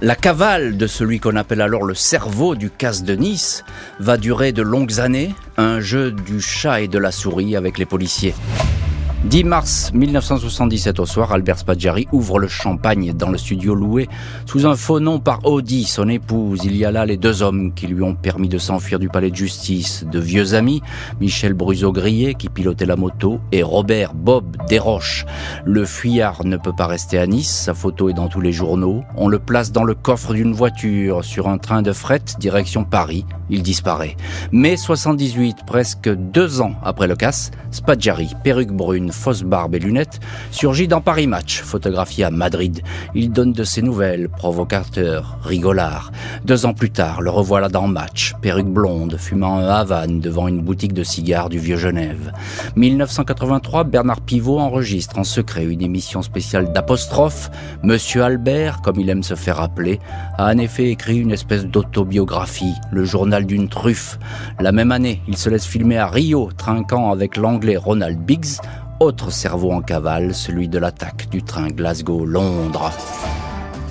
la 0.00 0.14
cavale 0.14 0.76
de 0.76 0.86
celui 0.86 1.18
qu'on 1.18 1.34
appelle 1.34 1.60
alors 1.60 1.82
le 1.82 1.94
cerveau 1.94 2.54
du 2.54 2.70
casse 2.70 3.02
de 3.02 3.16
Nice 3.16 3.64
va 3.98 4.16
durer 4.16 4.52
de 4.52 4.62
longues 4.62 5.00
années, 5.00 5.34
un 5.56 5.80
jeu 5.80 6.12
du 6.12 6.40
chat 6.40 6.82
et 6.82 6.88
de 6.88 6.98
la 6.98 7.10
souris 7.10 7.56
avec 7.56 7.78
les 7.78 7.84
policiers. 7.84 8.32
10 9.24 9.44
mars 9.44 9.90
1977 9.94 11.00
au 11.00 11.06
soir, 11.06 11.32
Albert 11.32 11.58
Spadjari 11.58 12.06
ouvre 12.12 12.38
le 12.38 12.46
champagne 12.46 13.12
dans 13.12 13.30
le 13.30 13.36
studio 13.36 13.74
loué 13.74 14.08
sous 14.46 14.64
un 14.64 14.76
faux 14.76 15.00
nom 15.00 15.18
par 15.18 15.44
Audi, 15.44 15.84
son 15.84 16.08
épouse. 16.08 16.60
Il 16.64 16.76
y 16.76 16.84
a 16.84 16.92
là 16.92 17.04
les 17.04 17.16
deux 17.16 17.42
hommes 17.42 17.74
qui 17.74 17.88
lui 17.88 18.00
ont 18.02 18.14
permis 18.14 18.48
de 18.48 18.58
s'enfuir 18.58 19.00
du 19.00 19.08
palais 19.08 19.30
de 19.30 19.36
justice, 19.36 20.06
de 20.10 20.20
vieux 20.20 20.54
amis, 20.54 20.82
Michel 21.20 21.52
Bruzo-Grillet 21.52 22.34
qui 22.34 22.48
pilotait 22.48 22.86
la 22.86 22.94
moto 22.94 23.40
et 23.50 23.64
Robert 23.64 24.14
Bob 24.14 24.56
Desroches. 24.68 25.26
Le 25.66 25.84
fuyard 25.84 26.44
ne 26.44 26.56
peut 26.56 26.74
pas 26.74 26.86
rester 26.86 27.18
à 27.18 27.26
Nice, 27.26 27.50
sa 27.50 27.74
photo 27.74 28.08
est 28.08 28.14
dans 28.14 28.28
tous 28.28 28.40
les 28.40 28.52
journaux. 28.52 29.02
On 29.16 29.26
le 29.26 29.40
place 29.40 29.72
dans 29.72 29.84
le 29.84 29.94
coffre 29.94 30.32
d'une 30.32 30.52
voiture 30.52 31.24
sur 31.24 31.48
un 31.48 31.58
train 31.58 31.82
de 31.82 31.92
fret 31.92 32.22
direction 32.38 32.84
Paris. 32.84 33.26
Il 33.50 33.62
disparaît. 33.62 34.16
Mai 34.52 34.76
78, 34.76 35.58
presque 35.66 36.08
deux 36.08 36.60
ans 36.60 36.74
après 36.84 37.08
le 37.08 37.16
casse, 37.16 37.50
Spadjari, 37.72 38.30
perruque 38.44 38.72
brune, 38.72 39.07
fausse 39.12 39.42
barbe 39.42 39.74
et 39.74 39.78
lunettes, 39.78 40.20
surgit 40.50 40.88
dans 40.88 41.00
Paris 41.00 41.26
Match, 41.26 41.62
photographié 41.62 42.24
à 42.24 42.30
Madrid. 42.30 42.82
Il 43.14 43.30
donne 43.30 43.52
de 43.52 43.64
ses 43.64 43.82
nouvelles, 43.82 44.28
provocateur, 44.28 45.38
rigolard. 45.42 46.12
Deux 46.44 46.66
ans 46.66 46.74
plus 46.74 46.90
tard, 46.90 47.20
le 47.20 47.30
revoilà 47.30 47.68
dans 47.68 47.86
Match, 47.86 48.34
perruque 48.40 48.68
blonde, 48.68 49.16
fumant 49.18 49.58
un 49.58 49.68
Havane 49.68 50.20
devant 50.20 50.48
une 50.48 50.60
boutique 50.60 50.92
de 50.92 51.02
cigares 51.02 51.48
du 51.48 51.58
Vieux-Genève. 51.58 52.32
1983, 52.76 53.84
Bernard 53.84 54.20
Pivot 54.20 54.58
enregistre 54.58 55.18
en 55.18 55.24
secret 55.24 55.64
une 55.64 55.82
émission 55.82 56.22
spéciale 56.22 56.72
d'apostrophe. 56.72 57.50
Monsieur 57.82 58.22
Albert, 58.22 58.80
comme 58.82 59.00
il 59.00 59.10
aime 59.10 59.22
se 59.22 59.34
faire 59.34 59.60
appeler, 59.60 60.00
a 60.36 60.52
en 60.52 60.58
effet 60.58 60.90
écrit 60.90 61.18
une 61.18 61.32
espèce 61.32 61.66
d'autobiographie, 61.66 62.74
le 62.90 63.04
journal 63.04 63.46
d'une 63.46 63.68
truffe. 63.68 64.18
La 64.60 64.72
même 64.72 64.92
année, 64.92 65.22
il 65.28 65.36
se 65.36 65.48
laisse 65.48 65.66
filmer 65.66 65.98
à 65.98 66.06
Rio, 66.06 66.50
trinquant 66.56 67.10
avec 67.10 67.36
l'anglais 67.36 67.76
Ronald 67.76 68.18
Biggs, 68.18 68.58
autre 69.00 69.30
cerveau 69.30 69.72
en 69.72 69.80
cavale, 69.80 70.34
celui 70.34 70.68
de 70.68 70.78
l'attaque 70.78 71.28
du 71.30 71.42
train 71.42 71.68
Glasgow-Londres. 71.68 72.92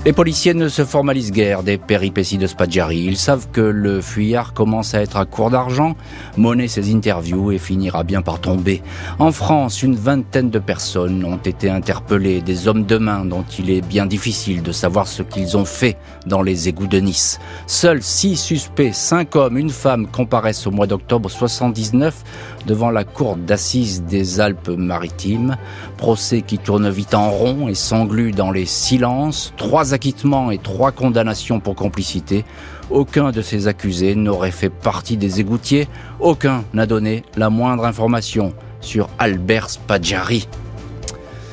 Les 0.06 0.14
policiers 0.14 0.54
ne 0.54 0.70
se 0.70 0.86
formalisent 0.86 1.34
guère 1.34 1.64
des 1.64 1.78
péripéties 1.78 2.38
de 2.38 2.48
Spadjari. 2.48 3.00
Ils 3.00 3.18
savent 3.18 3.50
que 3.52 3.60
le 3.60 4.00
fuyard 4.00 4.54
commence 4.54 4.94
à 4.94 5.02
être 5.02 5.18
à 5.18 5.26
court 5.26 5.50
d'argent, 5.50 5.96
monnaie 6.38 6.70
ses 6.70 6.94
interviews 6.96 7.52
et 7.52 7.58
finira 7.58 8.04
bien 8.04 8.22
par 8.22 8.40
tomber. 8.40 8.82
En 9.20 9.34
France, 9.34 9.84
une 9.84 9.96
vingtaine 9.96 10.50
de 10.50 10.60
personnes 10.60 11.26
ont 11.26 11.38
été 11.38 11.70
interpellées, 11.70 12.40
des 12.40 12.70
hommes 12.70 12.86
de 12.86 12.98
main 12.98 13.26
dont 13.26 13.44
il 13.60 13.70
est 13.70 13.82
bien 13.82 14.06
difficile 14.06 14.62
de 14.62 14.72
savoir 14.72 15.08
ce 15.08 15.24
qu'ils 15.24 15.58
ont 15.58 15.66
fait 15.66 15.98
dans 16.26 16.42
les 16.42 16.70
égouts 16.70 16.88
de 16.88 17.00
Nice. 17.00 17.40
Seuls 17.66 18.02
six 18.02 18.38
suspects, 18.38 18.94
cinq 18.94 19.36
hommes, 19.36 19.58
une 19.58 19.70
femme 19.72 20.08
comparaissent 20.08 20.68
au 20.68 20.72
mois 20.72 20.88
d'octobre 20.88 21.30
79 21.30 22.24
devant 22.66 22.92
la 22.92 23.04
cour 23.04 23.36
d'assises 23.36 24.04
des 24.04 24.40
Alpes-Maritimes. 24.40 25.58
Procès 25.98 26.44
qui 26.44 26.60
tourne 26.60 26.90
vite 26.90 27.14
en 27.14 27.30
rond 27.30 27.68
et 27.68 27.76
s'englue 27.76 28.32
dans 28.32 28.52
les 28.52 28.66
silences. 28.66 29.54
Acquittements 29.94 30.52
et 30.52 30.58
trois 30.58 30.92
condamnations 30.92 31.60
pour 31.60 31.76
complicité. 31.76 32.46
Aucun 32.90 33.32
de 33.32 33.42
ces 33.42 33.68
accusés 33.68 34.16
n'aurait 34.16 34.52
fait 34.52 34.70
partie 34.70 35.18
des 35.18 35.40
égoutiers. 35.40 35.88
Aucun 36.20 36.64
n'a 36.74 36.86
donné 36.86 37.24
la 37.36 37.50
moindre 37.50 37.86
information 37.86 38.54
sur 38.82 39.10
Albert 39.20 39.70
Spadjari. 39.70 40.48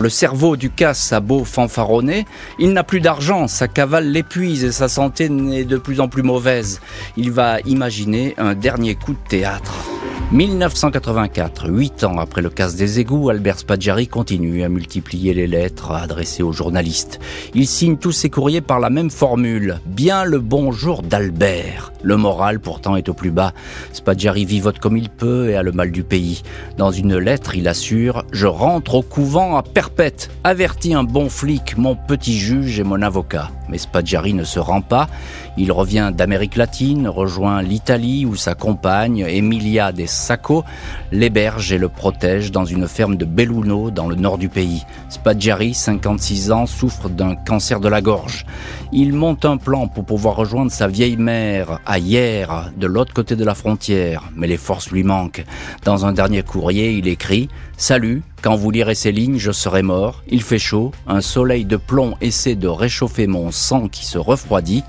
Le 0.00 0.08
cerveau 0.08 0.56
du 0.56 0.70
casse 0.70 1.12
a 1.12 1.20
beau 1.20 1.44
fanfaronner, 1.44 2.26
il 2.58 2.72
n'a 2.72 2.82
plus 2.82 3.00
d'argent, 3.00 3.46
sa 3.46 3.68
cavale 3.68 4.10
l'épuise 4.10 4.64
et 4.64 4.72
sa 4.72 4.88
santé 4.88 5.28
n'est 5.28 5.64
de 5.64 5.76
plus 5.76 6.00
en 6.00 6.08
plus 6.08 6.22
mauvaise. 6.22 6.80
Il 7.16 7.30
va 7.30 7.60
imaginer 7.60 8.34
un 8.36 8.54
dernier 8.54 8.96
coup 8.96 9.12
de 9.12 9.28
théâtre. 9.28 9.93
1984, 10.32 11.68
huit 11.68 12.02
ans 12.02 12.18
après 12.18 12.42
le 12.42 12.50
casse 12.50 12.74
des 12.74 12.98
égouts, 12.98 13.30
Albert 13.30 13.60
Spadjari 13.60 14.08
continue 14.08 14.64
à 14.64 14.68
multiplier 14.68 15.32
les 15.32 15.46
lettres 15.46 15.92
adressées 15.92 16.42
aux 16.42 16.52
journalistes. 16.52 17.20
Il 17.54 17.68
signe 17.68 17.96
tous 17.96 18.10
ses 18.10 18.30
courriers 18.30 18.60
par 18.60 18.80
la 18.80 18.90
même 18.90 19.10
formule. 19.10 19.78
Bien 19.86 20.24
le 20.24 20.40
bonjour 20.40 21.02
d'Albert. 21.02 21.92
Le 22.02 22.16
moral 22.16 22.58
pourtant 22.58 22.96
est 22.96 23.08
au 23.08 23.14
plus 23.14 23.30
bas. 23.30 23.52
Spadjari 23.92 24.44
vivote 24.44 24.80
comme 24.80 24.96
il 24.96 25.08
peut 25.08 25.50
et 25.50 25.56
a 25.56 25.62
le 25.62 25.72
mal 25.72 25.92
du 25.92 26.02
pays. 26.02 26.42
Dans 26.78 26.90
une 26.90 27.16
lettre, 27.16 27.54
il 27.54 27.68
assure 27.68 28.24
Je 28.32 28.46
rentre 28.46 28.96
au 28.96 29.02
couvent 29.02 29.56
à 29.56 29.62
perpète. 29.62 30.30
Avertis 30.42 30.94
un 30.94 31.04
bon 31.04 31.28
flic, 31.28 31.78
mon 31.78 31.94
petit 31.94 32.38
juge 32.38 32.80
et 32.80 32.84
mon 32.84 33.02
avocat. 33.02 33.50
Mais 33.68 33.78
Spadjari 33.78 34.34
ne 34.34 34.44
se 34.44 34.58
rend 34.58 34.80
pas. 34.80 35.08
Il 35.56 35.72
revient 35.72 36.12
d'Amérique 36.14 36.56
latine, 36.56 37.08
rejoint 37.08 37.62
l'Italie 37.62 38.26
où 38.26 38.36
sa 38.36 38.54
compagne, 38.54 39.24
Emilia 39.28 39.92
des 39.92 40.06
Sacco, 40.06 40.64
l'héberge 41.12 41.72
et 41.72 41.78
le 41.78 41.88
protège 41.88 42.50
dans 42.50 42.64
une 42.64 42.88
ferme 42.88 43.16
de 43.16 43.24
Belluno 43.24 43.90
dans 43.90 44.08
le 44.08 44.16
nord 44.16 44.38
du 44.38 44.48
pays. 44.48 44.84
Spadjari, 45.08 45.74
56 45.74 46.52
ans, 46.52 46.66
souffre 46.66 47.08
d'un 47.08 47.34
cancer 47.34 47.80
de 47.80 47.88
la 47.88 48.00
gorge. 48.00 48.44
Il 48.92 49.12
monte 49.12 49.44
un 49.44 49.56
plan 49.56 49.88
pour 49.88 50.04
pouvoir 50.04 50.36
rejoindre 50.36 50.70
sa 50.70 50.86
vieille 50.86 51.16
mère 51.16 51.80
à 51.86 51.98
Hier, 51.98 52.70
de 52.76 52.86
l'autre 52.86 53.14
côté 53.14 53.36
de 53.36 53.44
la 53.44 53.54
frontière, 53.54 54.30
mais 54.36 54.46
les 54.46 54.56
forces 54.56 54.90
lui 54.90 55.02
manquent. 55.02 55.44
Dans 55.84 56.06
un 56.06 56.12
dernier 56.12 56.42
courrier, 56.42 56.92
il 56.92 57.08
écrit 57.08 57.48
Salut, 57.76 58.22
quand 58.40 58.54
vous 58.54 58.70
lirez 58.70 58.94
ces 58.94 59.10
lignes, 59.10 59.38
je 59.38 59.50
serai 59.50 59.82
mort. 59.82 60.22
Il 60.28 60.42
fait 60.42 60.60
chaud, 60.60 60.92
un 61.08 61.20
soleil 61.20 61.64
de 61.64 61.76
plomb 61.76 62.14
essaie 62.20 62.54
de 62.54 62.68
réchauffer 62.68 63.26
mon 63.26 63.50
sang 63.50 63.88
qui 63.88 64.06
se 64.06 64.16
refroidit. 64.16 64.84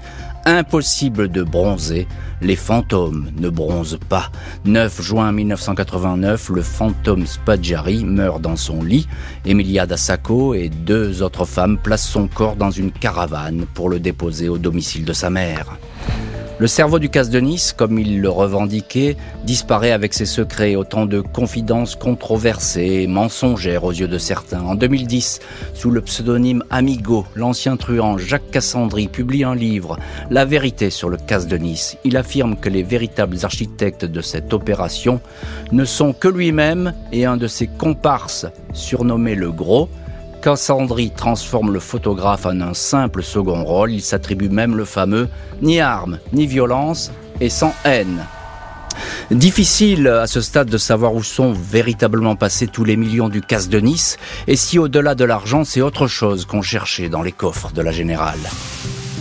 Impossible 0.45 1.29
de 1.29 1.41
bronzer, 1.41 2.07
les 2.41 2.55
fantômes 2.55 3.31
ne 3.39 3.49
bronzent 3.49 3.97
pas. 4.07 4.31
9 4.65 5.01
juin 5.01 5.31
1989, 5.31 6.49
le 6.49 6.61
fantôme 6.61 7.25
Spadjari 7.25 8.05
meurt 8.05 8.39
dans 8.39 8.55
son 8.55 8.83
lit. 8.83 9.07
Emilia 9.45 9.87
Dassako 9.87 10.53
et 10.53 10.69
deux 10.69 11.23
autres 11.23 11.45
femmes 11.45 11.79
placent 11.79 12.07
son 12.07 12.27
corps 12.27 12.55
dans 12.55 12.69
une 12.69 12.91
caravane 12.91 13.65
pour 13.73 13.89
le 13.89 13.99
déposer 13.99 14.47
au 14.47 14.59
domicile 14.59 15.05
de 15.05 15.13
sa 15.13 15.31
mère. 15.31 15.79
Le 16.57 16.67
cerveau 16.67 16.99
du 16.99 17.09
casse 17.09 17.29
de 17.29 17.41
Nice, 17.41 17.73
comme 17.73 17.99
il 17.99 18.21
le 18.21 18.29
revendiquait, 18.29 19.17
disparaît 19.43 19.91
avec 19.91 20.13
ses 20.13 20.25
secrets, 20.25 20.77
autant 20.77 21.05
de 21.05 21.19
confidences 21.19 21.97
controversées 21.97 23.01
et 23.01 23.07
mensongères 23.07 23.83
aux 23.83 23.91
yeux 23.91 24.07
de 24.07 24.17
certains. 24.17 24.61
En 24.61 24.75
2010, 24.75 25.41
sous 25.73 25.91
le 25.91 25.99
pseudonyme 25.99 26.63
Amigo, 26.69 27.25
l'ancien 27.35 27.75
truand 27.75 28.17
Jacques 28.17 28.51
Cassandry 28.51 29.09
publie 29.09 29.43
un 29.43 29.53
livre, 29.53 29.99
La 30.29 30.45
vérité 30.45 30.91
sur 30.91 31.09
le 31.09 31.17
casse 31.17 31.47
de 31.47 31.57
Nice. 31.57 31.97
Il 32.05 32.15
affirme 32.15 32.55
que 32.55 32.69
les 32.69 32.83
véritables 32.83 33.39
architectes 33.43 34.05
de 34.05 34.21
cette 34.21 34.53
opération 34.53 35.19
ne 35.73 35.83
sont 35.83 36.13
que 36.13 36.29
lui-même 36.29 36.93
et 37.11 37.25
un 37.25 37.35
de 37.35 37.47
ses 37.47 37.67
comparses, 37.67 38.45
surnommé 38.71 39.35
le 39.35 39.51
Gros, 39.51 39.89
Cassandry 40.45 41.09
transforme 41.09 41.73
le 41.73 41.79
photographe 41.79 42.45
en 42.45 42.61
un 42.61 42.75
simple 42.75 43.23
second 43.23 43.63
rôle, 43.63 43.91
il 43.91 44.01
s'attribue 44.03 44.47
même 44.47 44.77
le 44.77 44.85
fameux 44.85 45.27
ni 45.63 45.79
armes, 45.79 46.19
ni 46.33 46.45
violence 46.45 47.11
et 47.41 47.49
sans 47.49 47.73
haine. 47.83 48.23
Difficile 49.31 50.07
à 50.07 50.27
ce 50.27 50.41
stade 50.41 50.69
de 50.69 50.77
savoir 50.77 51.15
où 51.15 51.23
sont 51.23 51.51
véritablement 51.51 52.35
passés 52.35 52.67
tous 52.67 52.83
les 52.83 52.95
millions 52.95 53.27
du 53.27 53.41
casse 53.41 53.69
de 53.69 53.79
Nice 53.79 54.17
et 54.45 54.55
si 54.55 54.77
au-delà 54.77 55.15
de 55.15 55.25
l'argent 55.25 55.63
c'est 55.63 55.81
autre 55.81 56.05
chose 56.05 56.45
qu'on 56.45 56.61
cherchait 56.61 57.09
dans 57.09 57.23
les 57.23 57.31
coffres 57.31 57.71
de 57.73 57.81
la 57.81 57.91
générale. 57.91 58.37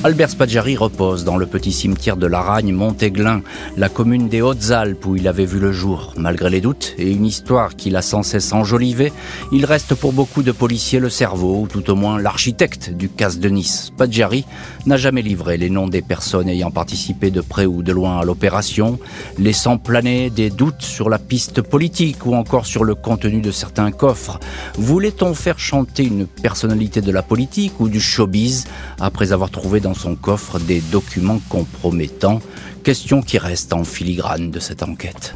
Albert 0.04 0.28
Spaggiari 0.28 0.76
repose 0.76 1.24
dans 1.24 1.38
le 1.38 1.46
petit 1.46 1.72
cimetière 1.72 2.18
de 2.18 2.26
l'Aragne, 2.26 2.74
Montéglin, 2.74 3.40
la 3.78 3.88
commune 3.88 4.28
des 4.28 4.42
Hautes-Alpes 4.42 5.06
où 5.06 5.16
il 5.16 5.26
avait 5.26 5.46
vu 5.46 5.58
le 5.58 5.72
jour. 5.72 6.12
Malgré 6.18 6.50
les 6.50 6.60
doutes 6.60 6.92
et 6.98 7.10
une 7.10 7.24
histoire 7.24 7.74
qu'il 7.74 7.96
a 7.96 8.02
sans 8.02 8.22
cesse 8.22 8.52
enjolivée, 8.52 9.14
il 9.50 9.64
reste 9.64 9.94
pour 9.94 10.12
beaucoup 10.12 10.42
de 10.42 10.52
policiers 10.52 11.00
le 11.00 11.08
cerveau, 11.08 11.62
ou 11.62 11.68
tout 11.68 11.88
au 11.90 11.94
moins 11.94 12.18
l'architecte 12.18 12.90
du 12.90 13.08
casse 13.08 13.38
de 13.38 13.48
Nice. 13.48 13.84
Spaggiari 13.86 14.44
n'a 14.84 14.98
jamais 14.98 15.22
livré 15.22 15.56
les 15.56 15.70
noms 15.70 15.88
des 15.88 16.02
personnes 16.02 16.50
ayant 16.50 16.70
participé 16.70 17.30
de 17.30 17.40
près 17.40 17.64
ou 17.64 17.82
de 17.82 17.92
loin 17.92 18.18
à 18.18 18.24
l'opération, 18.26 18.98
laissant 19.38 19.78
planer 19.78 20.28
des 20.28 20.50
doutes 20.50 20.82
sur 20.82 21.08
la 21.08 21.18
piste 21.18 21.62
politique 21.62 22.26
ou 22.26 22.34
encore 22.34 22.66
sur 22.66 22.84
le 22.84 22.94
contenu 22.94 23.40
de 23.40 23.50
certains 23.50 23.90
coffres. 23.90 24.38
Voulait-on 24.74 25.32
faire 25.32 25.58
chanter 25.58 26.04
une 26.04 26.26
personnalité 26.26 27.00
de 27.00 27.10
la 27.10 27.22
politique 27.22 27.80
ou 27.80 27.88
du 27.88 28.02
showbiz 28.02 28.66
après 29.00 29.32
avoir 29.32 29.48
trouvé 29.48 29.80
son 29.94 30.16
coffre 30.16 30.58
des 30.58 30.80
documents 30.80 31.40
compromettants, 31.48 32.40
question 32.82 33.22
qui 33.22 33.38
reste 33.38 33.72
en 33.72 33.84
filigrane 33.84 34.50
de 34.50 34.60
cette 34.60 34.82
enquête. 34.82 35.34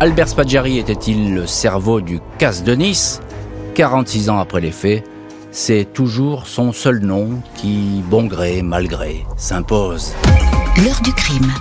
Albert 0.00 0.28
Spaggiari 0.28 0.78
était-il 0.78 1.34
le 1.34 1.46
cerveau 1.46 2.00
du 2.00 2.20
casse 2.38 2.64
de 2.64 2.74
Nice? 2.74 3.20
46 3.74 4.30
ans 4.30 4.38
après 4.38 4.60
les 4.60 4.72
faits, 4.72 5.04
c'est 5.50 5.86
toujours 5.92 6.46
son 6.46 6.72
seul 6.72 7.00
nom 7.00 7.40
qui, 7.56 8.02
bon 8.10 8.26
gré, 8.26 8.62
mal 8.62 8.88
gré, 8.88 9.24
s'impose. 9.36 10.12
L'heure 10.84 11.00
du 11.02 11.12
crime. 11.12 11.52